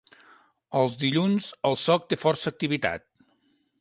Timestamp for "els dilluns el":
0.79-1.77